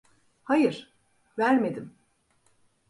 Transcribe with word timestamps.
Hayır, 0.43 0.93
vermedim. 1.39 1.93